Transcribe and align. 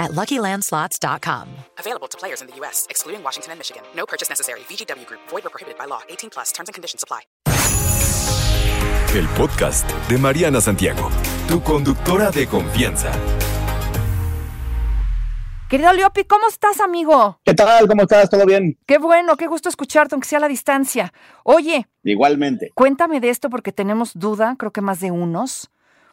at 0.00 0.10
LuckyLandSlots.com. 0.12 1.46
Available 1.78 2.08
to 2.08 2.18
players 2.18 2.40
in 2.42 2.48
the 2.48 2.56
U.S., 2.60 2.86
excluding 2.90 3.22
Washington 3.22 3.52
and 3.52 3.58
Michigan. 3.60 3.82
No 3.94 4.06
purchase 4.06 4.28
necessary. 4.28 4.60
VGW 4.68 5.06
Group. 5.06 5.20
Void 5.28 5.46
or 5.46 5.50
prohibited 5.50 5.78
by 5.78 5.84
law. 5.86 6.00
18 6.08 6.30
plus. 6.30 6.50
Terms 6.52 6.68
and 6.68 6.74
conditions 6.74 7.04
apply. 7.04 7.20
El 9.14 9.26
podcast 9.36 9.88
de 10.08 10.18
Mariana 10.18 10.60
Santiago, 10.60 11.10
tu 11.48 11.60
conductora 11.62 12.30
de 12.30 12.46
confianza. 12.46 13.10
Querido 15.68 15.92
Leopi, 15.92 16.24
¿cómo 16.24 16.46
estás, 16.48 16.80
amigo? 16.80 17.40
¿Qué 17.44 17.54
tal? 17.54 17.88
¿Cómo 17.88 18.02
estás? 18.02 18.30
¿Todo 18.30 18.46
bien? 18.46 18.78
Qué 18.86 18.98
bueno, 18.98 19.36
qué 19.36 19.46
gusto 19.48 19.68
escucharte, 19.68 20.14
aunque 20.14 20.28
sea 20.28 20.38
a 20.38 20.42
la 20.42 20.48
distancia. 20.48 21.12
Oye, 21.44 21.88
Igualmente. 22.04 22.70
cuéntame 22.74 23.20
de 23.20 23.30
esto 23.30 23.50
porque 23.50 23.72
tenemos 23.72 24.12
duda, 24.14 24.54
creo 24.58 24.72
que 24.72 24.80
más 24.80 25.00
de 25.00 25.10
unos. 25.10 25.70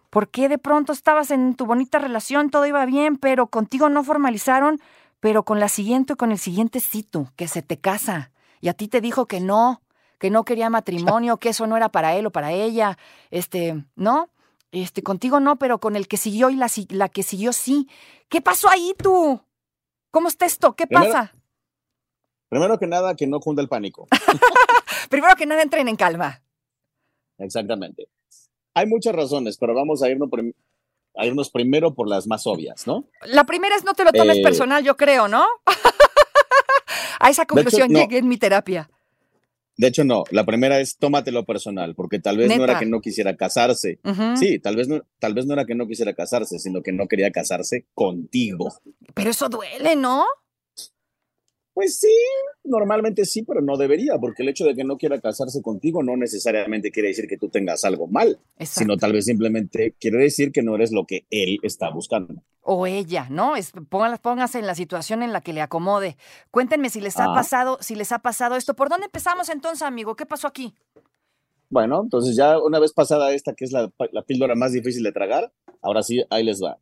¿Por 0.09 0.29
qué 0.29 0.47
de 0.49 0.57
pronto 0.57 0.93
estabas 0.93 1.31
en 1.31 1.55
tu 1.55 1.65
bonita 1.65 1.99
relación, 1.99 2.49
todo 2.49 2.65
iba 2.65 2.85
bien, 2.85 3.17
pero 3.17 3.47
contigo 3.47 3.89
no 3.89 4.03
formalizaron, 4.03 4.79
pero 5.19 5.43
con 5.43 5.59
la 5.59 5.67
siguiente 5.69 6.15
con 6.15 6.31
el 6.31 6.37
siguiente 6.37 6.79
cito, 6.79 7.31
que 7.35 7.47
se 7.47 7.61
te 7.61 7.77
casa, 7.79 8.31
y 8.61 8.69
a 8.69 8.73
ti 8.73 8.87
te 8.87 9.01
dijo 9.01 9.25
que 9.27 9.39
no, 9.39 9.81
que 10.17 10.29
no 10.29 10.45
quería 10.45 10.69
matrimonio, 10.69 11.37
que 11.37 11.49
eso 11.49 11.67
no 11.67 11.75
era 11.77 11.89
para 11.89 12.15
él 12.15 12.25
o 12.25 12.31
para 12.31 12.51
ella, 12.51 12.97
este, 13.31 13.83
¿no? 13.95 14.29
Este, 14.71 15.01
contigo 15.03 15.39
no, 15.39 15.57
pero 15.57 15.79
con 15.79 15.95
el 15.95 16.07
que 16.07 16.17
siguió 16.17 16.49
y 16.49 16.55
la, 16.55 17.09
que 17.09 17.23
siguió 17.23 17.53
sí. 17.53 17.87
¿Qué 18.29 18.41
pasó 18.41 18.69
ahí 18.69 18.93
tú? 18.97 19.41
¿Cómo 20.11 20.27
está 20.27 20.45
esto? 20.45 20.75
¿Qué 20.75 20.87
Primero- 20.87 21.11
pasa? 21.11 21.33
Primero 22.49 22.77
que 22.79 22.87
nada, 22.87 23.15
que 23.15 23.27
no 23.27 23.39
cunda 23.39 23.61
el 23.61 23.67
pánico. 23.67 24.07
Primero 25.09 25.35
que 25.35 25.45
nada, 25.45 25.61
entren 25.61 25.87
en 25.89 25.95
calma. 25.97 26.41
Exactamente. 27.37 28.07
Hay 28.77 28.85
muchas 28.87 29.15
razones, 29.15 29.57
pero 29.57 29.73
vamos 29.73 30.03
a 30.03 30.09
irnos, 30.09 30.29
prim- 30.29 30.53
a 31.15 31.25
irnos 31.25 31.49
primero 31.49 31.93
por 31.95 32.07
las 32.07 32.27
más 32.27 32.45
obvias, 32.45 32.85
¿no? 32.85 33.05
La 33.25 33.43
primera 33.45 33.75
es 33.75 33.83
no 33.83 33.93
te 33.93 34.03
lo 34.03 34.11
tomes 34.11 34.37
Eh, 34.37 34.43
personal, 34.43 34.83
yo 34.83 34.95
creo, 34.95 35.27
¿no? 35.27 35.45
a 37.19 37.29
esa 37.29 37.45
conclusión 37.45 37.91
no. 37.91 37.99
llegué 37.99 38.19
en 38.19 38.27
mi 38.27 38.37
terapia. 38.37 38.89
De 39.77 39.87
hecho, 39.87 40.03
no. 40.03 40.23
La 40.31 40.43
primera 40.43 40.79
es 40.79 40.97
tómatelo 40.97 41.45
personal, 41.45 41.93
porque 41.93 42.19
tal 42.19 42.37
vez 42.37 42.55
no 42.55 42.63
era 42.63 42.79
que 42.79 42.85
no 42.87 42.99
quisiera 42.99 43.35
casarse. 43.35 43.99
Sí, 44.35 44.57
tal 44.59 44.75
vez 44.75 44.87
no, 44.87 45.01
tal 45.19 45.33
vez 45.35 45.45
no 45.45 45.53
era 45.53 45.65
que 45.65 45.75
no 45.75 45.87
quisiera 45.87 46.13
casarse, 46.13 46.57
sino 46.57 46.81
que 46.81 46.91
no 46.91 47.07
quería 47.07 47.31
casarse 47.31 47.85
contigo. 47.93 48.73
Pero 49.13 49.29
eso 49.29 49.49
duele, 49.49 49.95
¿no? 49.95 50.25
Pues 51.77 51.99
sí, 51.99 52.07
normalmente 52.63 53.23
sí, 53.23 53.43
pero 53.43 53.61
no 53.61 53.77
debería, 53.77 54.17
porque 54.19 54.41
el 54.41 54.49
hecho 54.49 54.65
de 54.65 54.73
que 54.73 54.83
no 54.83 54.97
quiera 54.97 55.21
casarse 55.21 55.61
contigo 55.61 56.01
no 56.01 56.17
necesariamente 56.17 56.89
quiere 56.89 57.09
decir 57.09 57.27
que 57.27 57.37
tú 57.37 57.49
tengas 57.49 57.85
algo 57.85 58.07
mal, 58.07 58.39
Exacto. 58.57 58.79
sino 58.79 58.97
tal 58.97 59.13
vez 59.13 59.25
simplemente 59.25 59.93
quiere 59.99 60.17
decir 60.17 60.51
que 60.51 60.63
no 60.63 60.73
eres 60.73 60.91
lo 60.91 61.05
que 61.05 61.27
él 61.29 61.59
está 61.61 61.91
buscando. 61.91 62.41
O 62.61 62.87
ella, 62.87 63.27
¿no? 63.29 63.55
Es, 63.55 63.73
póngase 63.89 64.57
en 64.57 64.65
la 64.65 64.73
situación 64.73 65.21
en 65.21 65.31
la 65.31 65.41
que 65.41 65.53
le 65.53 65.61
acomode. 65.61 66.17
Cuéntenme 66.49 66.89
si 66.89 66.99
les 66.99 67.19
ha 67.19 67.25
Ah. 67.25 67.35
pasado, 67.35 67.77
si 67.79 67.93
les 67.93 68.11
ha 68.11 68.17
pasado 68.23 68.55
esto. 68.55 68.73
¿Por 68.75 68.89
dónde 68.89 69.05
empezamos 69.05 69.47
entonces, 69.49 69.83
amigo? 69.83 70.15
¿Qué 70.15 70.25
pasó 70.25 70.47
aquí? 70.47 70.73
Bueno, 71.69 72.01
entonces 72.01 72.35
ya 72.35 72.57
una 72.59 72.79
vez 72.79 72.91
pasada 72.91 73.33
esta, 73.33 73.53
que 73.53 73.65
es 73.65 73.71
la, 73.71 73.91
la 74.13 74.23
píldora 74.23 74.55
más 74.55 74.71
difícil 74.71 75.03
de 75.03 75.11
tragar, 75.11 75.53
ahora 75.83 76.01
sí, 76.01 76.23
ahí 76.31 76.43
les 76.43 76.59
va. 76.59 76.79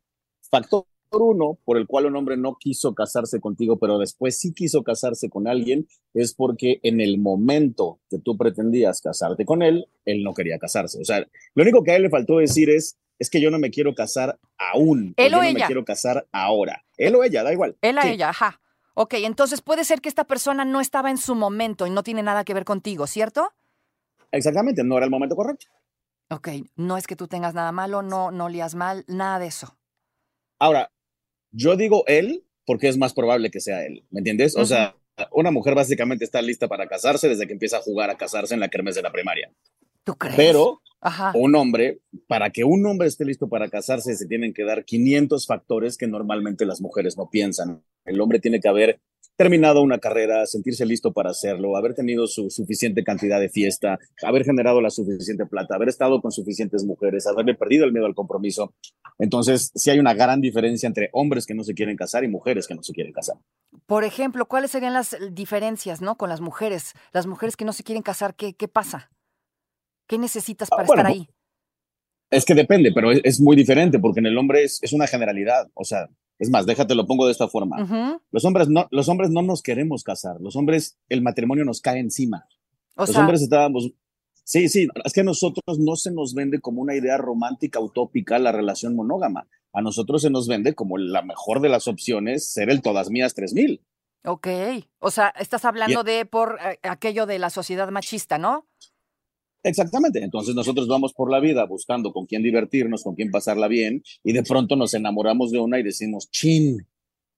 Factor 0.50 0.86
uno, 1.10 1.58
por 1.64 1.76
el 1.76 1.86
cual 1.86 2.06
un 2.06 2.16
hombre 2.16 2.36
no 2.36 2.56
quiso 2.58 2.94
casarse 2.94 3.40
contigo, 3.40 3.78
pero 3.78 3.98
después 3.98 4.38
sí 4.38 4.52
quiso 4.52 4.82
casarse 4.82 5.28
con 5.28 5.48
alguien, 5.48 5.86
es 6.14 6.34
porque 6.34 6.80
en 6.82 7.00
el 7.00 7.18
momento 7.18 8.00
que 8.10 8.18
tú 8.18 8.36
pretendías 8.36 9.00
casarte 9.00 9.44
con 9.44 9.62
él, 9.62 9.88
él 10.04 10.22
no 10.22 10.34
quería 10.34 10.58
casarse. 10.58 11.00
O 11.00 11.04
sea, 11.04 11.26
lo 11.54 11.62
único 11.62 11.82
que 11.82 11.92
a 11.92 11.96
él 11.96 12.02
le 12.02 12.10
faltó 12.10 12.38
decir 12.38 12.70
es, 12.70 12.98
es 13.18 13.30
que 13.30 13.40
yo 13.40 13.50
no 13.50 13.58
me 13.58 13.70
quiero 13.70 13.94
casar 13.94 14.38
aún. 14.58 15.14
Él 15.16 15.32
yo 15.32 15.38
o 15.38 15.42
no 15.42 15.48
ella. 15.48 15.58
me 15.60 15.66
quiero 15.66 15.84
casar 15.84 16.26
ahora. 16.32 16.84
Él 16.96 17.14
o 17.14 17.24
ella, 17.24 17.42
da 17.42 17.52
igual. 17.52 17.76
Él 17.80 17.96
Sí, 18.02 18.08
ella, 18.08 18.30
ajá. 18.30 18.60
Ok, 18.94 19.14
entonces 19.14 19.60
puede 19.60 19.84
ser 19.84 20.00
que 20.00 20.08
esta 20.08 20.24
persona 20.24 20.64
no 20.64 20.80
estaba 20.80 21.10
en 21.10 21.18
su 21.18 21.34
momento 21.34 21.86
y 21.86 21.90
no 21.90 22.02
tiene 22.02 22.22
nada 22.22 22.44
que 22.44 22.54
ver 22.54 22.64
contigo, 22.64 23.06
¿cierto? 23.06 23.52
Exactamente, 24.32 24.82
no 24.84 24.96
era 24.96 25.04
el 25.04 25.10
momento 25.10 25.36
correcto. 25.36 25.66
Ok, 26.30 26.48
no 26.76 26.96
es 26.96 27.06
que 27.06 27.14
tú 27.14 27.28
tengas 27.28 27.54
nada 27.54 27.72
malo, 27.72 28.02
no, 28.02 28.30
no 28.30 28.48
lías 28.48 28.74
mal, 28.74 29.04
nada 29.06 29.38
de 29.38 29.46
eso. 29.46 29.76
Ahora, 30.58 30.90
yo 31.56 31.76
digo 31.76 32.04
él 32.06 32.44
porque 32.64 32.88
es 32.88 32.98
más 32.98 33.14
probable 33.14 33.50
que 33.50 33.60
sea 33.60 33.84
él, 33.84 34.04
¿me 34.10 34.20
entiendes? 34.20 34.56
O 34.56 34.66
sea, 34.66 34.96
una 35.32 35.50
mujer 35.50 35.74
básicamente 35.74 36.24
está 36.24 36.42
lista 36.42 36.68
para 36.68 36.86
casarse 36.86 37.28
desde 37.28 37.46
que 37.46 37.52
empieza 37.52 37.78
a 37.78 37.82
jugar 37.82 38.10
a 38.10 38.16
casarse 38.16 38.54
en 38.54 38.60
la 38.60 38.68
kermés 38.68 38.96
de 38.96 39.02
la 39.02 39.12
primaria. 39.12 39.50
¿Tú 40.04 40.14
crees? 40.14 40.36
Pero 40.36 40.82
Ajá. 41.00 41.32
un 41.34 41.54
hombre, 41.54 42.00
para 42.26 42.50
que 42.50 42.64
un 42.64 42.84
hombre 42.86 43.08
esté 43.08 43.24
listo 43.24 43.48
para 43.48 43.68
casarse, 43.68 44.14
se 44.14 44.26
tienen 44.26 44.52
que 44.52 44.64
dar 44.64 44.84
500 44.84 45.46
factores 45.46 45.96
que 45.96 46.06
normalmente 46.06 46.66
las 46.66 46.80
mujeres 46.80 47.16
no 47.16 47.30
piensan. 47.30 47.82
El 48.04 48.20
hombre 48.20 48.38
tiene 48.38 48.60
que 48.60 48.68
haber 48.68 49.00
terminado 49.36 49.82
una 49.82 49.98
carrera, 49.98 50.46
sentirse 50.46 50.86
listo 50.86 51.12
para 51.12 51.30
hacerlo, 51.30 51.76
haber 51.76 51.94
tenido 51.94 52.26
su 52.26 52.50
suficiente 52.50 53.04
cantidad 53.04 53.38
de 53.38 53.50
fiesta, 53.50 53.98
haber 54.22 54.44
generado 54.44 54.80
la 54.80 54.90
suficiente 54.90 55.46
plata, 55.46 55.74
haber 55.74 55.88
estado 55.88 56.20
con 56.20 56.32
suficientes 56.32 56.84
mujeres, 56.84 57.26
haberle 57.26 57.54
perdido 57.54 57.84
el 57.84 57.92
miedo 57.92 58.06
al 58.06 58.14
compromiso. 58.14 58.74
Entonces, 59.18 59.70
sí 59.74 59.90
hay 59.90 59.98
una 59.98 60.14
gran 60.14 60.40
diferencia 60.40 60.86
entre 60.86 61.10
hombres 61.12 61.46
que 61.46 61.54
no 61.54 61.64
se 61.64 61.74
quieren 61.74 61.96
casar 61.96 62.24
y 62.24 62.28
mujeres 62.28 62.66
que 62.66 62.74
no 62.74 62.82
se 62.82 62.92
quieren 62.92 63.12
casar. 63.12 63.36
Por 63.86 64.04
ejemplo, 64.04 64.46
¿cuáles 64.46 64.70
serían 64.70 64.94
las 64.94 65.16
diferencias, 65.32 66.00
no? 66.00 66.16
Con 66.16 66.30
las 66.30 66.40
mujeres. 66.40 66.94
Las 67.12 67.26
mujeres 67.26 67.56
que 67.56 67.64
no 67.64 67.72
se 67.72 67.84
quieren 67.84 68.02
casar, 68.02 68.34
¿qué, 68.34 68.54
qué 68.54 68.68
pasa? 68.68 69.10
¿Qué 70.08 70.18
necesitas 70.18 70.68
Ah, 70.72 70.76
para 70.76 70.86
bueno, 70.86 71.02
estar 71.02 71.12
ahí? 71.12 71.28
Es 72.30 72.44
que 72.44 72.54
depende, 72.54 72.90
pero 72.94 73.12
es, 73.12 73.20
es 73.22 73.40
muy 73.40 73.54
diferente 73.54 73.98
porque 73.98 74.20
en 74.20 74.26
el 74.26 74.38
hombre 74.38 74.64
es, 74.64 74.78
es 74.82 74.92
una 74.92 75.06
generalidad. 75.06 75.68
O 75.74 75.84
sea, 75.84 76.08
es 76.38 76.50
más, 76.50 76.66
déjate 76.66 76.94
lo 76.94 77.06
pongo 77.06 77.26
de 77.26 77.32
esta 77.32 77.48
forma. 77.48 78.20
Los 78.30 78.44
hombres 78.44 78.68
no, 78.68 78.86
los 78.90 79.08
hombres 79.08 79.30
no 79.30 79.42
nos 79.42 79.62
queremos 79.62 80.04
casar. 80.04 80.36
Los 80.40 80.56
hombres, 80.56 80.98
el 81.08 81.22
matrimonio 81.22 81.64
nos 81.64 81.80
cae 81.80 81.98
encima. 81.98 82.46
O 82.96 83.02
los 83.02 83.10
sea, 83.10 83.20
hombres 83.20 83.42
estábamos. 83.42 83.90
Sí, 84.44 84.68
sí, 84.68 84.86
es 85.04 85.12
que 85.12 85.22
a 85.22 85.24
nosotros 85.24 85.78
no 85.78 85.96
se 85.96 86.12
nos 86.12 86.34
vende 86.34 86.60
como 86.60 86.80
una 86.80 86.94
idea 86.94 87.16
romántica, 87.16 87.80
utópica, 87.80 88.38
la 88.38 88.52
relación 88.52 88.94
monógama. 88.94 89.48
A 89.72 89.82
nosotros 89.82 90.22
se 90.22 90.30
nos 90.30 90.46
vende 90.46 90.74
como 90.74 90.98
la 90.98 91.22
mejor 91.22 91.60
de 91.60 91.68
las 91.68 91.88
opciones 91.88 92.50
ser 92.50 92.70
el 92.70 92.80
todas 92.80 93.10
mías 93.10 93.34
3000. 93.34 93.82
ok. 94.24 94.46
O 94.98 95.10
sea, 95.10 95.32
estás 95.38 95.64
hablando 95.64 96.04
de 96.04 96.26
por 96.26 96.58
eh, 96.62 96.78
aquello 96.82 97.26
de 97.26 97.38
la 97.38 97.50
sociedad 97.50 97.90
machista, 97.90 98.38
¿no? 98.38 98.66
Exactamente. 99.66 100.22
Entonces 100.22 100.54
nosotros 100.54 100.86
vamos 100.86 101.12
por 101.12 101.28
la 101.30 101.40
vida 101.40 101.64
buscando 101.66 102.12
con 102.12 102.26
quién 102.26 102.42
divertirnos, 102.42 103.02
con 103.02 103.16
quién 103.16 103.32
pasarla 103.32 103.66
bien, 103.66 104.02
y 104.22 104.32
de 104.32 104.44
pronto 104.44 104.76
nos 104.76 104.94
enamoramos 104.94 105.50
de 105.50 105.58
una 105.58 105.80
y 105.80 105.82
decimos, 105.82 106.30
chin, 106.30 106.86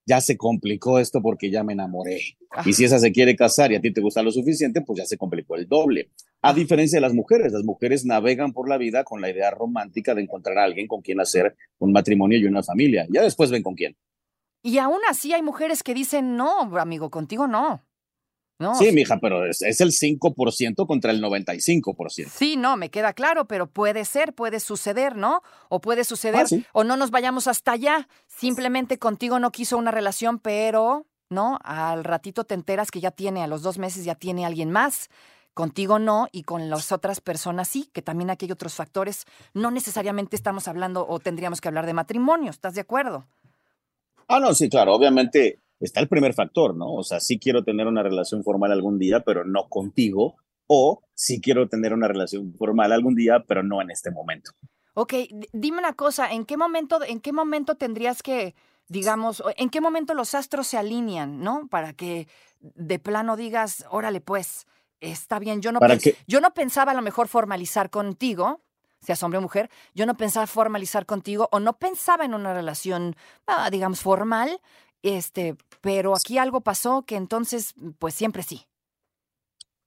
ya 0.05 0.21
se 0.21 0.37
complicó 0.37 0.99
esto 0.99 1.23
porque 1.23 1.49
ya 1.49 1.63
me 1.63 1.73
enamoré. 1.73 2.21
Y 2.65 2.73
si 2.73 2.85
esa 2.85 2.99
se 2.99 3.11
quiere 3.11 3.35
casar 3.35 3.71
y 3.71 3.75
a 3.75 3.81
ti 3.81 3.91
te 3.91 4.01
gusta 4.01 4.21
lo 4.21 4.31
suficiente, 4.31 4.81
pues 4.81 4.99
ya 4.99 5.05
se 5.05 5.17
complicó 5.17 5.55
el 5.55 5.67
doble. 5.67 6.11
A 6.43 6.53
diferencia 6.53 6.97
de 6.97 7.01
las 7.01 7.13
mujeres, 7.13 7.51
las 7.51 7.63
mujeres 7.63 8.05
navegan 8.05 8.53
por 8.53 8.69
la 8.69 8.77
vida 8.77 9.03
con 9.03 9.21
la 9.21 9.29
idea 9.31 9.49
romántica 9.49 10.13
de 10.13 10.21
encontrar 10.21 10.59
a 10.59 10.65
alguien 10.65 10.87
con 10.87 11.01
quien 11.01 11.19
hacer 11.19 11.55
un 11.79 11.91
matrimonio 11.91 12.37
y 12.37 12.45
una 12.45 12.61
familia. 12.61 13.07
Ya 13.09 13.23
después 13.23 13.49
ven 13.49 13.63
con 13.63 13.73
quién. 13.73 13.97
Y 14.61 14.77
aún 14.77 14.99
así 15.09 15.33
hay 15.33 15.41
mujeres 15.41 15.81
que 15.81 15.95
dicen, 15.95 16.35
no, 16.35 16.61
amigo, 16.77 17.09
contigo 17.09 17.47
no. 17.47 17.83
No, 18.59 18.75
Sí, 18.75 18.91
mija, 18.91 19.17
pero 19.21 19.45
es, 19.45 19.61
es 19.61 19.79
el 19.79 19.91
5% 19.91 20.85
contra 20.85 21.11
el 21.11 21.23
95%. 21.23 22.27
Sí, 22.29 22.57
no, 22.57 22.75
me 22.75 22.89
queda 22.91 23.13
claro, 23.13 23.45
pero 23.45 23.67
puede 23.67 24.03
ser, 24.03 24.33
puede 24.33 24.59
suceder, 24.59 25.15
¿no? 25.15 25.41
O 25.69 25.79
puede 25.79 26.03
suceder, 26.03 26.41
Ah, 26.41 26.47
sí. 26.47 26.65
o 26.73 26.83
no 26.83 26.97
nos 26.97 27.09
vayamos 27.09 27.47
hasta 27.47 27.71
allá. 27.71 28.09
Simplemente 28.27 28.99
contigo 28.99 29.39
no 29.39 29.51
quiso 29.51 29.77
una 29.77 29.91
relación, 29.91 30.39
pero, 30.39 31.05
¿no? 31.29 31.57
Al 31.63 32.03
ratito 32.03 32.43
te 32.43 32.53
enteras 32.53 32.91
que 32.91 32.99
ya 32.99 33.11
tiene, 33.11 33.43
a 33.43 33.47
los 33.47 33.61
dos 33.61 33.77
meses 33.77 34.03
ya 34.03 34.15
tiene 34.15 34.45
alguien 34.45 34.71
más. 34.71 35.09
Contigo 35.53 35.97
no, 35.97 36.27
y 36.31 36.43
con 36.43 36.69
las 36.69 36.91
otras 36.91 37.21
personas 37.21 37.67
sí, 37.69 37.89
que 37.93 38.01
también 38.01 38.29
aquí 38.29 38.45
hay 38.45 38.51
otros 38.51 38.75
factores. 38.75 39.25
No 39.53 39.71
necesariamente 39.71 40.35
estamos 40.35 40.67
hablando 40.67 41.05
o 41.07 41.19
tendríamos 41.19 41.59
que 41.61 41.69
hablar 41.69 41.85
de 41.85 41.93
matrimonio, 41.93 42.51
¿estás 42.51 42.75
de 42.75 42.81
acuerdo? 42.81 43.25
Ah, 44.27 44.39
no, 44.39 44.53
sí, 44.53 44.69
claro, 44.69 44.93
obviamente 44.93 45.59
está 45.79 45.99
el 45.99 46.07
primer 46.07 46.33
factor, 46.33 46.75
¿no? 46.75 46.93
O 46.93 47.03
sea, 47.03 47.19
sí 47.19 47.39
quiero 47.39 47.63
tener 47.63 47.87
una 47.87 48.03
relación 48.03 48.43
formal 48.43 48.71
algún 48.71 48.99
día, 48.99 49.21
pero 49.21 49.45
no 49.45 49.69
contigo, 49.69 50.37
o 50.67 51.01
sí 51.13 51.41
quiero 51.41 51.67
tener 51.67 51.93
una 51.93 52.07
relación 52.07 52.53
formal 52.53 52.91
algún 52.91 53.15
día, 53.15 53.43
pero 53.47 53.63
no 53.63 53.81
en 53.81 53.91
este 53.91 54.11
momento. 54.11 54.51
Ok, 54.93 55.13
dime 55.53 55.79
una 55.79 55.93
cosa, 55.93 56.31
¿en 56.31 56.45
qué 56.45 56.57
momento, 56.57 56.99
en 57.03 57.21
qué 57.21 57.31
momento 57.31 57.75
tendrías 57.75 58.21
que, 58.21 58.55
digamos, 58.87 59.41
en 59.57 59.69
qué 59.69 59.81
momento 59.81 60.13
los 60.13 60.35
astros 60.35 60.67
se 60.67 60.77
alinean, 60.77 61.39
¿no? 61.39 61.67
Para 61.69 61.93
que 61.93 62.27
de 62.59 62.99
plano 62.99 63.37
digas, 63.37 63.85
órale, 63.89 64.21
pues, 64.21 64.67
está 64.99 65.39
bien. 65.39 65.61
Yo 65.61 65.71
no, 65.71 65.79
¿Para 65.79 65.97
yo 66.27 66.41
no 66.41 66.53
pensaba 66.53 66.91
a 66.91 66.95
lo 66.95 67.01
mejor 67.01 67.27
formalizar 67.27 67.89
contigo, 67.89 68.61
seas 69.01 69.23
hombre 69.23 69.37
o 69.37 69.41
mujer, 69.41 69.69
yo 69.95 70.05
no 70.05 70.17
pensaba 70.17 70.45
formalizar 70.47 71.05
contigo 71.05 71.47
o 71.51 71.59
no 71.59 71.77
pensaba 71.77 72.25
en 72.25 72.33
una 72.33 72.53
relación, 72.53 73.15
ah, 73.47 73.69
digamos, 73.71 74.01
formal, 74.01 74.59
este, 75.03 75.55
pero 75.81 76.15
aquí 76.15 76.37
algo 76.37 76.61
pasó 76.61 77.03
que 77.03 77.15
entonces, 77.15 77.73
pues 77.99 78.13
siempre 78.13 78.43
sí. 78.43 78.61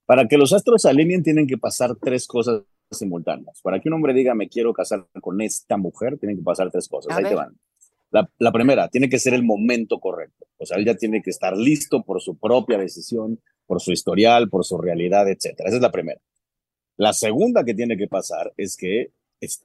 Para 0.06 0.26
que 0.28 0.36
los 0.36 0.52
astros 0.52 0.82
se 0.82 0.88
alineen 0.90 1.22
tienen 1.22 1.46
que 1.46 1.58
pasar 1.58 1.94
tres 1.96 2.26
cosas 2.26 2.62
simultáneas. 2.90 3.60
Para 3.62 3.80
que 3.80 3.88
un 3.88 3.94
hombre 3.94 4.12
diga 4.14 4.34
me 4.34 4.48
quiero 4.48 4.72
casar 4.72 5.06
con 5.20 5.40
esta 5.40 5.76
mujer, 5.76 6.18
tienen 6.18 6.36
que 6.36 6.42
pasar 6.42 6.70
tres 6.70 6.88
cosas. 6.88 7.12
A 7.12 7.18
Ahí 7.18 7.24
te 7.24 7.34
van. 7.34 7.58
La, 8.10 8.30
la 8.38 8.52
primera, 8.52 8.88
tiene 8.88 9.08
que 9.08 9.18
ser 9.18 9.32
el 9.32 9.42
momento 9.42 9.98
correcto. 9.98 10.46
O 10.58 10.66
sea, 10.66 10.76
él 10.76 10.84
ya 10.84 10.94
tiene 10.96 11.22
que 11.22 11.30
estar 11.30 11.56
listo 11.56 12.02
por 12.02 12.20
su 12.20 12.36
propia 12.36 12.76
decisión, 12.76 13.40
por 13.66 13.80
su 13.80 13.90
historial, 13.92 14.50
por 14.50 14.66
su 14.66 14.76
realidad, 14.76 15.28
etcétera. 15.30 15.68
Esa 15.68 15.76
es 15.76 15.82
la 15.82 15.90
primera. 15.92 16.20
La 16.98 17.14
segunda 17.14 17.64
que 17.64 17.72
tiene 17.72 17.96
que 17.96 18.06
pasar 18.08 18.52
es 18.58 18.76
que 18.76 19.12
es- 19.40 19.64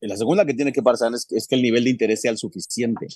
la 0.00 0.16
segunda 0.16 0.44
que 0.44 0.54
tiene 0.54 0.72
que 0.72 0.82
pasar 0.82 1.12
es, 1.14 1.26
es 1.30 1.46
que 1.46 1.54
el 1.54 1.62
nivel 1.62 1.84
de 1.84 1.90
interés 1.90 2.20
sea 2.22 2.32
el 2.32 2.38
suficiente. 2.38 3.06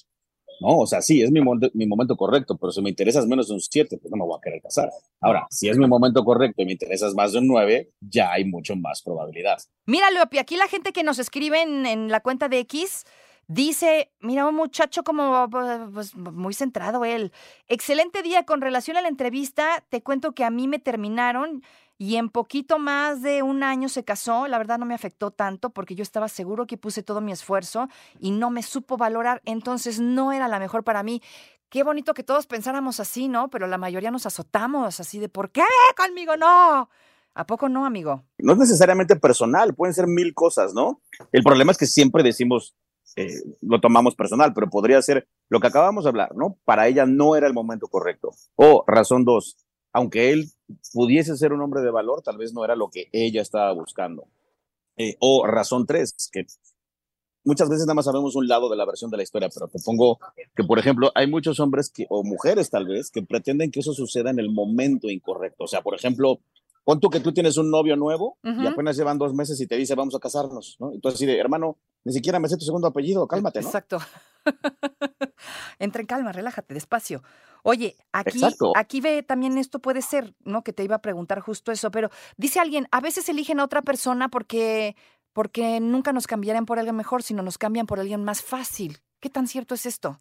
No, 0.62 0.78
o 0.78 0.86
sea, 0.86 1.02
sí, 1.02 1.20
es 1.22 1.30
mi, 1.32 1.40
momento- 1.40 1.70
mi 1.74 1.86
momento 1.86 2.16
correcto, 2.16 2.56
pero 2.56 2.70
si 2.70 2.80
me 2.80 2.88
interesas 2.90 3.26
menos 3.26 3.48
de 3.48 3.54
un 3.54 3.60
7, 3.60 3.98
pues 3.98 4.10
no 4.12 4.16
me 4.16 4.24
voy 4.24 4.36
a 4.38 4.40
querer 4.40 4.62
casar. 4.62 4.90
Ahora, 5.20 5.46
si 5.50 5.68
es 5.68 5.76
mi 5.76 5.88
momento 5.88 6.24
correcto 6.24 6.62
y 6.62 6.66
me 6.66 6.72
interesas 6.72 7.14
más 7.14 7.32
de 7.32 7.40
un 7.40 7.48
9, 7.48 7.90
ya 8.00 8.30
hay 8.30 8.44
mucho 8.44 8.76
más 8.76 9.02
probabilidad. 9.02 9.58
Mira, 9.86 10.08
Leopi, 10.12 10.38
aquí 10.38 10.56
la 10.56 10.68
gente 10.68 10.92
que 10.92 11.02
nos 11.02 11.18
escribe 11.18 11.62
en, 11.62 11.84
en 11.84 12.08
la 12.08 12.20
cuenta 12.20 12.48
de 12.48 12.60
X 12.60 13.04
dice, 13.48 14.12
mira, 14.20 14.46
un 14.46 14.54
muchacho 14.54 15.02
como 15.02 15.50
pues, 15.92 16.14
muy 16.14 16.54
centrado 16.54 17.04
él. 17.04 17.32
Excelente 17.66 18.22
día 18.22 18.44
con 18.44 18.60
relación 18.60 18.96
a 18.96 19.02
la 19.02 19.08
entrevista. 19.08 19.84
Te 19.88 20.00
cuento 20.00 20.32
que 20.32 20.44
a 20.44 20.50
mí 20.50 20.68
me 20.68 20.78
terminaron 20.78 21.62
y 22.02 22.16
en 22.16 22.30
poquito 22.30 22.80
más 22.80 23.22
de 23.22 23.44
un 23.44 23.62
año 23.62 23.88
se 23.88 24.02
casó. 24.02 24.48
La 24.48 24.58
verdad 24.58 24.76
no 24.76 24.86
me 24.86 24.94
afectó 24.94 25.30
tanto 25.30 25.70
porque 25.70 25.94
yo 25.94 26.02
estaba 26.02 26.26
seguro 26.26 26.66
que 26.66 26.76
puse 26.76 27.04
todo 27.04 27.20
mi 27.20 27.30
esfuerzo 27.30 27.86
y 28.18 28.32
no 28.32 28.50
me 28.50 28.64
supo 28.64 28.96
valorar. 28.96 29.40
Entonces 29.44 30.00
no 30.00 30.32
era 30.32 30.48
la 30.48 30.58
mejor 30.58 30.82
para 30.82 31.04
mí. 31.04 31.22
Qué 31.68 31.84
bonito 31.84 32.12
que 32.12 32.24
todos 32.24 32.48
pensáramos 32.48 32.98
así, 32.98 33.28
¿no? 33.28 33.50
Pero 33.50 33.68
la 33.68 33.78
mayoría 33.78 34.10
nos 34.10 34.26
azotamos 34.26 34.98
así 34.98 35.20
de, 35.20 35.28
¿por 35.28 35.52
qué 35.52 35.62
conmigo 35.96 36.36
no? 36.36 36.90
¿A 37.34 37.46
poco 37.46 37.68
no, 37.68 37.86
amigo? 37.86 38.24
No 38.36 38.54
es 38.54 38.58
necesariamente 38.58 39.14
personal, 39.14 39.72
pueden 39.72 39.94
ser 39.94 40.08
mil 40.08 40.34
cosas, 40.34 40.74
¿no? 40.74 41.02
El 41.30 41.44
problema 41.44 41.70
es 41.70 41.78
que 41.78 41.86
siempre 41.86 42.24
decimos, 42.24 42.74
eh, 43.14 43.28
lo 43.60 43.80
tomamos 43.80 44.16
personal, 44.16 44.52
pero 44.54 44.68
podría 44.68 45.00
ser 45.02 45.28
lo 45.48 45.60
que 45.60 45.68
acabamos 45.68 46.02
de 46.02 46.10
hablar, 46.10 46.34
¿no? 46.34 46.58
Para 46.64 46.88
ella 46.88 47.06
no 47.06 47.36
era 47.36 47.46
el 47.46 47.54
momento 47.54 47.86
correcto. 47.86 48.30
O 48.56 48.82
razón 48.88 49.24
dos, 49.24 49.56
aunque 49.92 50.32
él 50.32 50.50
pudiese 50.92 51.36
ser 51.36 51.52
un 51.52 51.60
hombre 51.60 51.82
de 51.82 51.90
valor, 51.90 52.22
tal 52.22 52.38
vez 52.38 52.52
no 52.52 52.64
era 52.64 52.76
lo 52.76 52.90
que 52.90 53.08
ella 53.12 53.42
estaba 53.42 53.72
buscando. 53.72 54.26
Eh, 54.96 55.16
o 55.20 55.46
razón 55.46 55.86
tres, 55.86 56.14
que 56.30 56.46
muchas 57.44 57.68
veces 57.68 57.86
nada 57.86 57.94
más 57.94 58.04
sabemos 58.04 58.36
un 58.36 58.46
lado 58.46 58.68
de 58.68 58.76
la 58.76 58.84
versión 58.84 59.10
de 59.10 59.16
la 59.16 59.22
historia, 59.22 59.48
pero 59.52 59.68
te 59.68 59.78
pongo 59.84 60.18
que, 60.54 60.64
por 60.64 60.78
ejemplo, 60.78 61.10
hay 61.14 61.26
muchos 61.26 61.60
hombres 61.60 61.90
que, 61.90 62.06
o 62.08 62.22
mujeres 62.24 62.70
tal 62.70 62.86
vez, 62.86 63.10
que 63.10 63.22
pretenden 63.22 63.70
que 63.70 63.80
eso 63.80 63.92
suceda 63.92 64.30
en 64.30 64.38
el 64.38 64.50
momento 64.50 65.10
incorrecto. 65.10 65.64
O 65.64 65.68
sea, 65.68 65.82
por 65.82 65.94
ejemplo, 65.94 66.40
pon 66.84 67.00
tú 67.00 67.10
que 67.10 67.20
tú 67.20 67.32
tienes 67.32 67.56
un 67.56 67.70
novio 67.70 67.96
nuevo 67.96 68.38
y 68.42 68.66
apenas 68.66 68.96
llevan 68.96 69.18
dos 69.18 69.34
meses 69.34 69.60
y 69.60 69.66
te 69.66 69.76
dice 69.76 69.94
vamos 69.94 70.14
a 70.14 70.18
casarnos, 70.18 70.76
¿no? 70.80 70.92
Entonces, 70.92 71.18
así 71.18 71.26
de, 71.26 71.38
hermano, 71.38 71.78
ni 72.04 72.12
siquiera 72.12 72.40
me 72.40 72.48
sé 72.48 72.56
tu 72.56 72.64
segundo 72.64 72.88
apellido, 72.88 73.26
cálmate, 73.26 73.60
¿no? 73.60 73.66
Exacto. 73.66 73.98
Entra 75.78 76.00
en 76.00 76.06
calma, 76.06 76.32
relájate, 76.32 76.74
despacio. 76.74 77.22
Oye, 77.62 77.96
aquí, 78.12 78.38
Exacto. 78.38 78.72
aquí 78.76 79.00
ve 79.00 79.22
también 79.22 79.56
esto 79.58 79.78
puede 79.78 80.02
ser, 80.02 80.34
¿no? 80.40 80.62
Que 80.64 80.72
te 80.72 80.82
iba 80.82 80.96
a 80.96 81.02
preguntar 81.02 81.40
justo 81.40 81.70
eso, 81.70 81.90
pero 81.90 82.10
dice 82.36 82.58
alguien, 82.58 82.88
a 82.90 83.00
veces 83.00 83.28
eligen 83.28 83.60
a 83.60 83.64
otra 83.64 83.82
persona 83.82 84.28
porque, 84.28 84.96
porque 85.32 85.78
nunca 85.80 86.12
nos 86.12 86.26
cambiarían 86.26 86.66
por 86.66 86.78
alguien 86.78 86.96
mejor, 86.96 87.22
sino 87.22 87.42
nos 87.42 87.58
cambian 87.58 87.86
por 87.86 88.00
alguien 88.00 88.24
más 88.24 88.42
fácil. 88.42 88.98
¿Qué 89.20 89.30
tan 89.30 89.46
cierto 89.46 89.74
es 89.74 89.86
esto? 89.86 90.20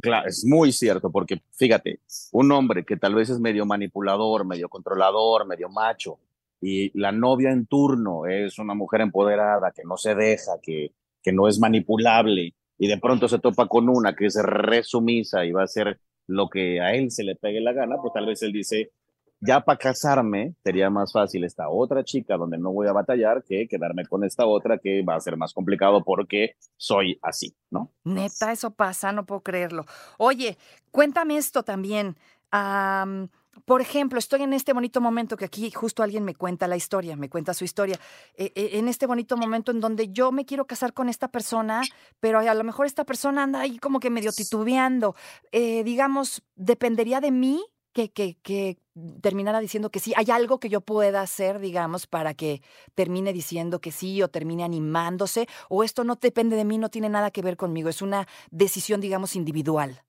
Claro, 0.00 0.28
es 0.28 0.44
muy 0.44 0.72
cierto, 0.72 1.10
porque 1.10 1.40
fíjate, 1.52 2.00
un 2.32 2.52
hombre 2.52 2.84
que 2.84 2.96
tal 2.98 3.14
vez 3.14 3.30
es 3.30 3.40
medio 3.40 3.64
manipulador, 3.64 4.44
medio 4.44 4.68
controlador, 4.68 5.46
medio 5.46 5.68
macho, 5.70 6.18
y 6.60 6.96
la 6.98 7.12
novia 7.12 7.50
en 7.50 7.66
turno 7.66 8.26
es 8.26 8.58
una 8.58 8.74
mujer 8.74 9.00
empoderada, 9.00 9.72
que 9.72 9.84
no 9.84 9.96
se 9.96 10.14
deja, 10.14 10.52
que, 10.62 10.92
que 11.22 11.32
no 11.32 11.48
es 11.48 11.58
manipulable, 11.58 12.54
y 12.78 12.88
de 12.88 12.98
pronto 12.98 13.26
se 13.26 13.38
topa 13.38 13.68
con 13.68 13.88
una 13.88 14.14
que 14.14 14.26
es 14.26 14.36
resumisa 14.42 15.44
y 15.46 15.52
va 15.52 15.62
a 15.62 15.64
hacer 15.64 15.98
lo 16.26 16.50
que 16.50 16.80
a 16.80 16.94
él 16.94 17.10
se 17.10 17.24
le 17.24 17.34
pegue 17.36 17.60
la 17.60 17.72
gana, 17.72 17.96
pues 18.00 18.12
tal 18.12 18.26
vez 18.26 18.42
él 18.42 18.52
dice, 18.52 18.92
ya 19.40 19.60
para 19.60 19.78
casarme 19.78 20.54
sería 20.62 20.90
más 20.90 21.12
fácil 21.12 21.44
esta 21.44 21.68
otra 21.68 22.04
chica 22.04 22.36
donde 22.36 22.58
no 22.58 22.72
voy 22.72 22.88
a 22.88 22.92
batallar 22.92 23.44
que 23.44 23.66
quedarme 23.68 24.06
con 24.06 24.24
esta 24.24 24.46
otra 24.46 24.78
que 24.78 25.02
va 25.02 25.16
a 25.16 25.20
ser 25.20 25.36
más 25.36 25.52
complicado 25.52 26.02
porque 26.04 26.56
soy 26.76 27.18
así, 27.22 27.54
¿no? 27.70 27.92
Neta, 28.04 28.52
eso 28.52 28.70
pasa, 28.72 29.12
no 29.12 29.26
puedo 29.26 29.42
creerlo. 29.42 29.84
Oye, 30.18 30.56
cuéntame 30.90 31.36
esto 31.36 31.62
también. 31.62 32.16
Am, 32.50 33.28
por 33.64 33.80
ejemplo, 33.80 34.18
estoy 34.18 34.42
en 34.42 34.52
este 34.52 34.72
bonito 34.72 35.00
momento 35.00 35.36
que 35.36 35.46
aquí 35.46 35.70
justo 35.70 36.02
alguien 36.02 36.24
me 36.24 36.34
cuenta 36.34 36.68
la 36.68 36.76
historia, 36.76 37.16
me 37.16 37.28
cuenta 37.28 37.54
su 37.54 37.64
historia. 37.64 37.98
Eh, 38.34 38.52
eh, 38.54 38.70
en 38.74 38.88
este 38.88 39.06
bonito 39.06 39.36
momento 39.36 39.72
en 39.72 39.80
donde 39.80 40.08
yo 40.08 40.32
me 40.32 40.44
quiero 40.44 40.66
casar 40.66 40.92
con 40.92 41.08
esta 41.08 41.28
persona, 41.28 41.82
pero 42.20 42.38
a 42.38 42.54
lo 42.54 42.64
mejor 42.64 42.86
esta 42.86 43.04
persona 43.04 43.42
anda 43.42 43.60
ahí 43.60 43.78
como 43.78 44.00
que 44.00 44.10
medio 44.10 44.32
titubeando. 44.32 45.16
Eh, 45.52 45.84
digamos, 45.84 46.42
dependería 46.54 47.20
de 47.20 47.30
mí 47.30 47.64
que, 47.96 48.10
que, 48.10 48.36
que 48.42 48.76
terminara 49.22 49.58
diciendo 49.58 49.88
que 49.88 50.00
sí. 50.00 50.12
¿Hay 50.16 50.30
algo 50.30 50.60
que 50.60 50.68
yo 50.68 50.82
pueda 50.82 51.22
hacer, 51.22 51.60
digamos, 51.60 52.06
para 52.06 52.34
que 52.34 52.60
termine 52.94 53.32
diciendo 53.32 53.80
que 53.80 53.90
sí 53.90 54.22
o 54.22 54.28
termine 54.28 54.64
animándose? 54.64 55.46
¿O 55.70 55.82
esto 55.82 56.04
no 56.04 56.16
depende 56.16 56.56
de 56.56 56.66
mí, 56.66 56.76
no 56.76 56.90
tiene 56.90 57.08
nada 57.08 57.30
que 57.30 57.40
ver 57.40 57.56
conmigo? 57.56 57.88
Es 57.88 58.02
una 58.02 58.28
decisión, 58.50 59.00
digamos, 59.00 59.34
individual. 59.34 60.02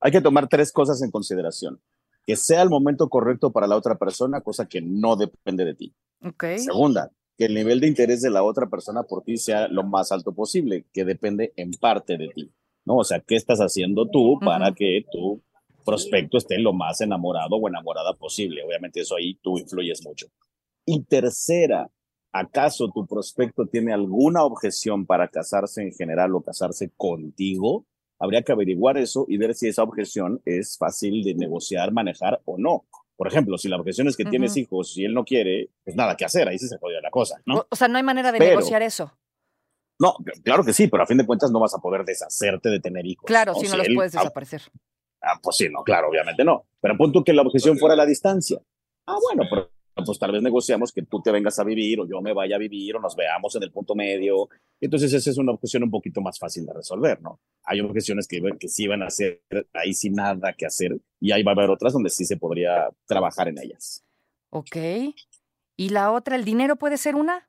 hay 0.00 0.12
que 0.12 0.20
tomar 0.20 0.48
tres 0.48 0.70
cosas 0.70 1.00
en 1.00 1.10
consideración. 1.10 1.80
Que 2.26 2.36
sea 2.36 2.60
el 2.60 2.68
momento 2.68 3.08
correcto 3.08 3.52
para 3.52 3.66
la 3.66 3.76
otra 3.76 3.96
persona, 3.96 4.42
cosa 4.42 4.66
que 4.66 4.82
no 4.82 5.16
depende 5.16 5.64
de 5.64 5.74
ti. 5.74 5.94
Ok. 6.22 6.44
Segunda, 6.58 7.10
que 7.38 7.46
el 7.46 7.54
nivel 7.54 7.80
de 7.80 7.86
interés 7.86 8.20
de 8.20 8.28
la 8.28 8.42
otra 8.42 8.66
persona 8.66 9.04
por 9.04 9.22
ti 9.22 9.38
sea 9.38 9.68
lo 9.68 9.82
más 9.82 10.12
alto 10.12 10.34
posible, 10.34 10.84
que 10.92 11.06
depende 11.06 11.54
en 11.56 11.70
parte 11.70 12.18
de 12.18 12.28
ti. 12.34 12.52
¿no? 12.84 12.96
O 12.96 13.04
sea, 13.04 13.20
¿qué 13.20 13.34
estás 13.34 13.60
haciendo 13.60 14.08
tú 14.10 14.38
para 14.40 14.72
que 14.72 15.06
tu 15.10 15.42
prospecto 15.86 16.36
esté 16.38 16.58
lo 16.58 16.72
más 16.72 17.00
enamorado 17.00 17.56
o 17.56 17.68
enamorada 17.68 18.12
posible? 18.14 18.62
Obviamente 18.62 19.00
eso 19.00 19.16
ahí 19.16 19.38
tú 19.42 19.56
influyes 19.58 20.04
mucho. 20.04 20.26
Y 20.84 21.02
tercera, 21.04 21.88
¿acaso 22.32 22.90
tu 22.92 23.06
prospecto 23.06 23.66
tiene 23.66 23.92
alguna 23.94 24.44
objeción 24.44 25.06
para 25.06 25.28
casarse 25.28 25.82
en 25.82 25.92
general 25.92 26.34
o 26.34 26.42
casarse 26.42 26.90
contigo? 26.96 27.86
Habría 28.18 28.42
que 28.42 28.52
averiguar 28.52 28.96
eso 28.98 29.26
y 29.28 29.36
ver 29.36 29.54
si 29.54 29.68
esa 29.68 29.82
objeción 29.82 30.40
es 30.44 30.76
fácil 30.78 31.22
de 31.22 31.34
negociar, 31.34 31.92
manejar 31.92 32.40
o 32.44 32.56
no. 32.58 32.84
Por 33.16 33.28
ejemplo, 33.28 33.56
si 33.56 33.68
la 33.68 33.76
objeción 33.76 34.08
es 34.08 34.16
que 34.16 34.24
tienes 34.26 34.52
Ujú. 34.52 34.60
hijos 34.60 34.96
y 34.98 35.04
él 35.04 35.14
no 35.14 35.24
quiere, 35.24 35.70
pues 35.84 35.96
nada 35.96 36.16
que 36.16 36.24
hacer, 36.26 36.48
ahí 36.48 36.58
sí 36.58 36.68
se 36.68 36.76
jodió 36.78 37.00
la 37.00 37.10
cosa, 37.10 37.40
¿no? 37.46 37.58
O, 37.60 37.66
o 37.70 37.76
sea, 37.76 37.88
no 37.88 37.96
hay 37.96 38.02
manera 38.02 38.30
de 38.32 38.38
Pero- 38.38 38.50
negociar 38.50 38.82
eso. 38.82 39.12
No, 39.98 40.14
claro 40.44 40.62
que 40.62 40.74
sí, 40.74 40.88
pero 40.88 41.02
a 41.04 41.06
fin 41.06 41.16
de 41.16 41.24
cuentas 41.24 41.50
no 41.50 41.58
vas 41.58 41.74
a 41.74 41.78
poder 41.78 42.04
deshacerte 42.04 42.68
de 42.68 42.80
tener 42.80 43.06
hijos. 43.06 43.24
Claro, 43.26 43.54
si 43.54 43.66
no 43.66 43.78
los 43.78 43.88
puedes 43.94 44.12
desaparecer. 44.12 44.60
Ah, 45.22 45.38
pues 45.42 45.56
sí, 45.56 45.68
no, 45.70 45.82
claro, 45.82 46.08
obviamente 46.08 46.44
no. 46.44 46.66
Pero 46.80 46.96
pon 46.96 47.12
tú 47.12 47.24
que 47.24 47.32
la 47.32 47.42
objeción 47.42 47.78
fuera 47.78 47.96
la 47.96 48.06
distancia. 48.06 48.60
Ah, 49.06 49.16
bueno, 49.22 49.44
pero 49.48 49.70
pues 50.04 50.18
tal 50.18 50.32
vez 50.32 50.42
negociamos 50.42 50.92
que 50.92 51.02
tú 51.02 51.22
te 51.22 51.32
vengas 51.32 51.58
a 51.58 51.64
vivir 51.64 52.00
o 52.00 52.06
yo 52.06 52.20
me 52.20 52.34
vaya 52.34 52.56
a 52.56 52.58
vivir 52.58 52.96
o 52.96 53.00
nos 53.00 53.16
veamos 53.16 53.56
en 53.56 53.62
el 53.62 53.72
punto 53.72 53.94
medio. 53.94 54.48
Entonces 54.80 55.12
esa 55.12 55.30
es 55.30 55.38
una 55.38 55.52
objeción 55.52 55.84
un 55.84 55.90
poquito 55.90 56.20
más 56.20 56.38
fácil 56.38 56.66
de 56.66 56.74
resolver, 56.74 57.20
¿no? 57.22 57.40
Hay 57.64 57.80
objeciones 57.80 58.28
que, 58.28 58.42
que 58.60 58.68
sí 58.68 58.86
van 58.86 59.02
a 59.02 59.10
ser 59.10 59.42
ahí 59.72 59.94
sin 59.94 60.14
nada 60.14 60.52
que 60.52 60.66
hacer 60.66 60.96
y 61.18 61.32
ahí 61.32 61.42
va 61.42 61.52
a 61.52 61.54
haber 61.54 61.70
otras 61.70 61.92
donde 61.92 62.10
sí 62.10 62.24
se 62.24 62.36
podría 62.36 62.90
trabajar 63.06 63.48
en 63.48 63.58
ellas. 63.58 64.04
Ok. 64.50 64.76
¿Y 65.76 65.88
la 65.90 66.12
otra, 66.12 66.36
el 66.36 66.44
dinero 66.44 66.76
puede 66.76 66.98
ser 66.98 67.14
una? 67.14 67.48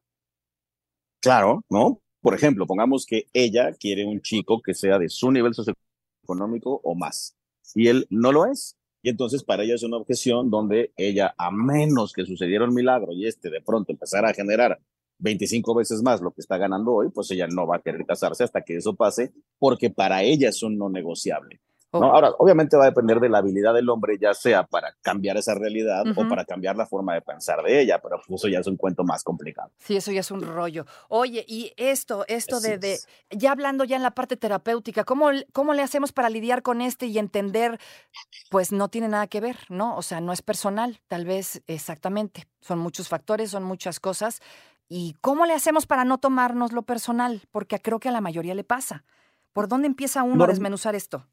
Claro, 1.22 1.64
¿no? 1.70 2.02
Por 2.22 2.34
ejemplo, 2.34 2.66
pongamos 2.66 3.06
que 3.06 3.28
ella 3.34 3.72
quiere 3.74 4.06
un 4.06 4.22
chico 4.22 4.62
que 4.62 4.74
sea 4.74 5.00
de 5.00 5.10
su 5.10 5.32
nivel 5.32 5.54
socioeconómico 5.54 6.82
o 6.84 6.96
más, 6.96 7.37
y 7.76 7.88
él 7.88 8.08
no 8.10 8.32
lo 8.32 8.46
es. 8.46 8.78
Y 9.02 9.10
entonces 9.10 9.44
para 9.44 9.64
ella 9.64 9.76
es 9.76 9.84
una 9.84 9.98
objeción 9.98 10.50
donde 10.50 10.92
ella, 10.98 11.34
a 11.38 11.52
menos 11.52 12.14
que 12.14 12.26
sucediera 12.26 12.66
un 12.66 12.74
milagro 12.74 13.14
y 13.14 13.28
este 13.28 13.50
de 13.50 13.62
pronto 13.62 13.92
empezara 13.92 14.30
a 14.30 14.34
generar 14.34 14.80
25 15.20 15.76
veces 15.76 16.02
más 16.04 16.22
lo 16.22 16.32
que 16.32 16.42
está 16.42 16.58
ganando 16.58 16.94
hoy, 16.94 17.10
pues 17.10 17.32
ella 17.32 17.48
no 17.48 17.66
va 17.68 17.78
a 17.78 17.82
querer 17.82 18.06
casarse 18.06 18.44
hasta 18.44 18.62
que 18.62 18.78
eso 18.78 18.96
pase, 18.96 19.34
porque 19.58 19.90
para 19.90 20.24
ella 20.24 20.50
es 20.50 20.62
un 20.64 20.78
no 20.78 20.90
negociable. 20.90 21.60
¿No? 21.94 22.04
Ahora, 22.04 22.32
obviamente 22.38 22.78
va 22.78 22.84
a 22.84 22.88
depender 22.88 23.20
de 23.20 23.30
la 23.30 23.40
habilidad 23.40 23.74
del 23.74 23.90
hombre, 23.90 24.18
ya 24.20 24.34
sea 24.34 24.64
para 24.64 24.96
cambiar 25.02 25.38
esa 25.38 25.56
realidad 25.56 26.04
o 26.16 26.28
para 26.28 26.46
cambiar 26.46 26.76
la 26.76 26.86
forma 26.86 27.14
de 27.14 27.22
pensar 27.22 27.64
de 27.64 27.82
ella, 27.82 28.00
pero 28.02 28.20
eso 28.28 28.48
ya 28.48 28.60
es 28.60 28.68
un 28.68 28.78
cuento 28.78 29.04
más 29.04 29.24
complicado. 29.24 29.72
Sí, 29.80 29.96
eso 29.96 30.12
ya 30.12 30.20
es 30.20 30.32
un 30.32 30.42
rollo. 30.42 30.86
Oye, 31.10 31.46
y 31.48 31.74
esto, 31.78 32.26
esto 32.28 32.60
de, 32.60 32.78
de, 32.78 33.00
ya 33.32 33.52
hablando 33.52 33.84
ya 33.84 33.96
en 33.96 34.04
la 34.04 34.12
parte 34.12 34.38
terapéutica, 34.38 35.04
¿cómo, 35.04 35.30
¿cómo 35.54 35.74
le 35.74 35.82
hacemos 35.82 36.12
para 36.12 36.30
lidiar 36.30 36.62
con 36.62 36.82
este 36.82 37.08
y 37.08 37.18
entender, 37.18 37.80
pues 38.50 38.72
no 38.72 38.90
tiene 38.90 39.08
nada 39.08 39.28
que 39.28 39.42
ver, 39.42 39.58
¿no? 39.70 39.96
O 39.98 40.02
sea, 40.02 40.22
no 40.22 40.34
es 40.34 40.42
personal, 40.42 41.00
tal 41.08 41.26
vez 41.26 41.64
exactamente. 41.68 42.48
Son 42.62 42.80
muchos 42.80 43.08
factores, 43.08 43.52
son 43.52 43.64
muchas 43.64 44.00
cosas. 44.00 44.42
¿Y 44.90 45.16
cómo 45.22 45.46
le 45.46 45.54
hacemos 45.54 45.86
para 45.86 46.06
no 46.06 46.18
tomarnos 46.18 46.72
lo 46.72 46.84
personal? 46.84 47.42
Porque 47.52 47.80
creo 47.80 48.00
que 48.00 48.10
a 48.10 48.14
la 48.14 48.22
mayoría 48.22 48.56
le 48.56 48.64
pasa. 48.64 49.04
¿Por 49.54 49.68
dónde 49.68 49.88
empieza 49.88 50.24
uno 50.24 50.44
a 50.44 50.48
desmenuzar 50.48 50.96
esto? 50.96 51.28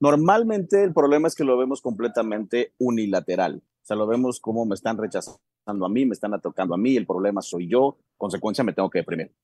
Normalmente 0.00 0.82
el 0.82 0.94
problema 0.94 1.28
es 1.28 1.34
que 1.34 1.44
lo 1.44 1.58
vemos 1.58 1.82
completamente 1.82 2.72
unilateral. 2.78 3.62
O 3.62 3.84
sea, 3.84 3.96
lo 3.96 4.06
vemos 4.06 4.40
como 4.40 4.64
me 4.64 4.74
están 4.74 4.96
rechazando 4.96 5.84
a 5.84 5.88
mí, 5.88 6.06
me 6.06 6.14
están 6.14 6.32
atacando 6.32 6.74
a 6.74 6.78
mí, 6.78 6.96
el 6.96 7.06
problema 7.06 7.42
soy 7.42 7.68
yo, 7.68 7.98
consecuencia 8.16 8.64
me 8.64 8.72
tengo 8.72 8.88
que 8.88 9.00
deprimir. 9.00 9.34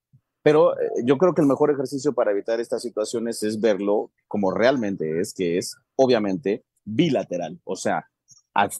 Pero 0.43 0.79
eh, 0.81 0.89
yo 1.05 1.19
creo 1.19 1.35
que 1.35 1.43
el 1.43 1.47
mejor 1.47 1.71
ejercicio 1.71 2.15
para 2.15 2.31
evitar 2.31 2.59
estas 2.59 2.81
situaciones 2.81 3.43
es 3.43 3.61
verlo 3.61 4.13
como 4.29 4.51
realmente 4.51 5.21
es, 5.21 5.35
que 5.35 5.59
es 5.59 5.77
obviamente 5.97 6.65
bilateral. 6.85 7.61
O 7.65 7.77
sea, 7.77 8.07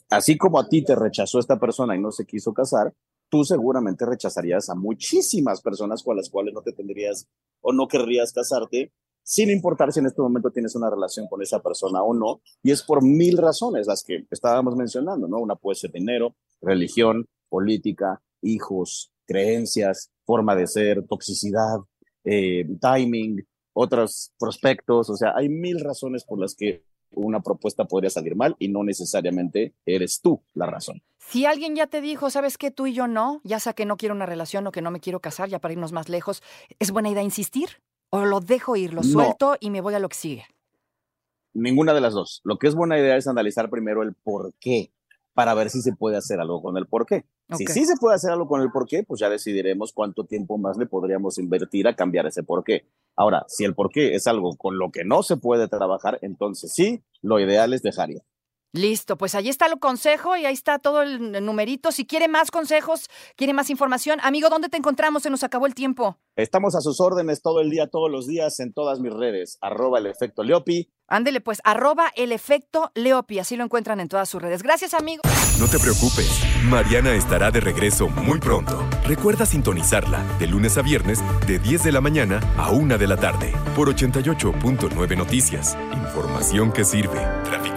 así 0.09 0.37
como 0.37 0.59
a 0.59 0.67
ti 0.67 0.83
te 0.83 0.95
rechazó 0.95 1.39
esta 1.39 1.59
persona 1.59 1.95
y 1.95 2.01
no 2.01 2.11
se 2.11 2.25
quiso 2.25 2.53
casar, 2.53 2.93
tú 3.29 3.43
seguramente 3.43 4.05
rechazarías 4.05 4.69
a 4.69 4.75
muchísimas 4.75 5.61
personas 5.61 6.01
con 6.01 6.15
las 6.15 6.29
cuales 6.29 6.53
no 6.53 6.61
te 6.61 6.71
tendrías 6.71 7.27
o 7.61 7.73
no 7.73 7.87
querrías 7.87 8.31
casarte 8.31 8.93
sin 9.27 9.49
importar 9.49 9.91
si 9.91 9.99
en 9.99 10.05
este 10.05 10.21
momento 10.21 10.51
tienes 10.51 10.73
una 10.75 10.89
relación 10.89 11.27
con 11.27 11.41
esa 11.41 11.61
persona 11.61 12.01
o 12.01 12.13
no, 12.13 12.39
y 12.63 12.71
es 12.71 12.81
por 12.81 13.03
mil 13.03 13.37
razones 13.37 13.85
las 13.85 14.01
que 14.01 14.25
estábamos 14.31 14.77
mencionando, 14.77 15.27
¿no? 15.27 15.39
Una 15.39 15.57
puede 15.57 15.75
ser 15.75 15.91
dinero, 15.91 16.37
religión, 16.61 17.27
política, 17.49 18.21
hijos, 18.41 19.11
creencias, 19.25 20.11
forma 20.23 20.55
de 20.55 20.65
ser, 20.65 21.05
toxicidad, 21.05 21.79
eh, 22.23 22.65
timing, 22.79 23.45
otros 23.73 24.31
prospectos, 24.39 25.09
o 25.09 25.17
sea, 25.17 25.33
hay 25.35 25.49
mil 25.49 25.81
razones 25.81 26.23
por 26.23 26.39
las 26.39 26.55
que 26.55 26.85
una 27.11 27.41
propuesta 27.41 27.83
podría 27.83 28.09
salir 28.09 28.37
mal 28.37 28.55
y 28.59 28.69
no 28.69 28.81
necesariamente 28.85 29.75
eres 29.85 30.21
tú 30.21 30.41
la 30.53 30.67
razón. 30.67 31.01
Si 31.17 31.45
alguien 31.45 31.75
ya 31.75 31.87
te 31.87 31.99
dijo, 31.99 32.29
sabes 32.29 32.57
que 32.57 32.71
tú 32.71 32.87
y 32.87 32.93
yo 32.93 33.07
no, 33.07 33.41
ya 33.43 33.59
sea 33.59 33.73
que 33.73 33.85
no 33.85 33.97
quiero 33.97 34.15
una 34.15 34.25
relación 34.25 34.65
o 34.67 34.71
que 34.71 34.81
no 34.81 34.89
me 34.89 35.01
quiero 35.01 35.19
casar, 35.19 35.49
ya 35.49 35.59
para 35.59 35.73
irnos 35.73 35.91
más 35.91 36.07
lejos, 36.07 36.41
¿es 36.79 36.91
buena 36.91 37.09
idea 37.09 37.23
insistir? 37.23 37.81
¿O 38.09 38.25
lo 38.25 38.39
dejo 38.39 38.75
ir, 38.75 38.93
lo 38.93 39.03
suelto 39.03 39.57
y 39.59 39.69
me 39.69 39.81
voy 39.81 39.93
a 39.93 39.99
lo 39.99 40.09
que 40.09 40.15
sigue? 40.15 40.45
Ninguna 41.53 41.93
de 41.93 42.01
las 42.01 42.13
dos. 42.13 42.41
Lo 42.43 42.57
que 42.57 42.67
es 42.67 42.75
buena 42.75 42.97
idea 42.97 43.17
es 43.17 43.27
analizar 43.27 43.69
primero 43.69 44.03
el 44.03 44.13
por 44.13 44.53
qué 44.59 44.91
para 45.33 45.53
ver 45.53 45.69
si 45.69 45.81
se 45.81 45.93
puede 45.93 46.17
hacer 46.17 46.39
algo 46.39 46.61
con 46.61 46.77
el 46.77 46.87
por 46.87 47.05
qué. 47.05 47.25
Si 47.55 47.65
sí 47.67 47.85
se 47.85 47.95
puede 47.97 48.15
hacer 48.15 48.31
algo 48.31 48.47
con 48.47 48.61
el 48.61 48.71
por 48.71 48.87
qué, 48.87 49.03
pues 49.03 49.19
ya 49.19 49.29
decidiremos 49.29 49.93
cuánto 49.93 50.25
tiempo 50.25 50.57
más 50.57 50.77
le 50.77 50.85
podríamos 50.85 51.37
invertir 51.37 51.87
a 51.87 51.95
cambiar 51.95 52.25
ese 52.25 52.43
por 52.43 52.63
qué. 52.63 52.87
Ahora, 53.15 53.45
si 53.47 53.63
el 53.63 53.75
por 53.75 53.89
qué 53.89 54.15
es 54.15 54.27
algo 54.27 54.55
con 54.57 54.77
lo 54.77 54.91
que 54.91 55.05
no 55.05 55.23
se 55.23 55.37
puede 55.37 55.67
trabajar, 55.67 56.19
entonces 56.21 56.73
sí, 56.73 57.03
lo 57.21 57.39
ideal 57.39 57.73
es 57.73 57.83
dejar 57.83 58.09
ir. 58.09 58.23
Listo, 58.77 59.17
pues 59.17 59.33
ahí 59.33 59.49
está 59.49 59.65
el 59.65 59.79
consejo 59.79 60.37
y 60.37 60.45
ahí 60.45 60.53
está 60.53 60.77
todo 60.77 61.01
el 61.01 61.43
numerito. 61.43 61.91
Si 61.91 62.05
quiere 62.05 62.27
más 62.27 62.51
consejos, 62.51 63.09
quiere 63.35 63.53
más 63.53 63.69
información, 63.69 64.19
amigo, 64.21 64.49
¿dónde 64.49 64.69
te 64.69 64.77
encontramos? 64.77 65.23
Se 65.23 65.29
nos 65.29 65.43
acabó 65.43 65.65
el 65.65 65.73
tiempo. 65.73 66.17
Estamos 66.35 66.75
a 66.75 66.81
sus 66.81 67.01
órdenes 67.01 67.41
todo 67.41 67.61
el 67.61 67.71
día, 67.71 67.87
todos 67.87 68.11
los 68.11 68.27
días, 68.27 68.59
en 68.59 68.71
todas 68.71 68.99
mis 68.99 69.11
redes. 69.11 69.57
Arroba 69.61 69.97
el 69.97 70.05
efecto 70.05 70.43
Leopi. 70.43 70.91
Ándele, 71.07 71.41
pues, 71.41 71.61
arroba 71.63 72.11
el 72.15 72.31
efecto 72.31 72.91
Leopi. 72.93 73.39
Así 73.39 73.55
lo 73.55 73.63
encuentran 73.63 73.99
en 73.99 74.09
todas 74.09 74.29
sus 74.29 74.41
redes. 74.41 74.61
Gracias, 74.61 74.93
amigo. 74.93 75.23
No 75.59 75.67
te 75.67 75.79
preocupes. 75.79 76.29
Mariana 76.65 77.15
estará 77.15 77.49
de 77.49 77.61
regreso 77.61 78.09
muy 78.09 78.39
pronto. 78.39 78.87
Recuerda 79.05 79.45
sintonizarla 79.47 80.21
de 80.37 80.47
lunes 80.47 80.77
a 80.77 80.83
viernes, 80.83 81.23
de 81.47 81.57
10 81.57 81.85
de 81.85 81.91
la 81.93 82.01
mañana 82.01 82.39
a 82.57 82.71
1 82.71 82.97
de 82.99 83.07
la 83.07 83.17
tarde, 83.17 83.53
por 83.75 83.89
88.9 83.89 85.17
Noticias. 85.17 85.75
Información 85.93 86.71
que 86.71 86.83
sirve. 86.83 87.19
Tráfico 87.45 87.76